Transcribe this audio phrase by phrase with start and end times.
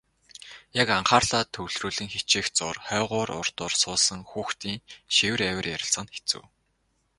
[0.81, 4.79] Яг анхаарлаа төвлөрүүлэн хичээх зуур хойгуур урдуур суусан хүүхдийн
[5.15, 6.43] шивэр авир ярилцах нь хэцүү.